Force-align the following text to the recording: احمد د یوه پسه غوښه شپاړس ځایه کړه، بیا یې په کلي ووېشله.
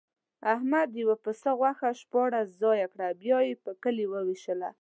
احمد 0.53 0.87
د 0.91 0.95
یوه 1.03 1.15
پسه 1.23 1.51
غوښه 1.59 1.89
شپاړس 2.01 2.47
ځایه 2.61 2.87
کړه، 2.93 3.07
بیا 3.21 3.39
یې 3.47 3.53
په 3.63 3.71
کلي 3.83 4.05
ووېشله. 4.09 4.69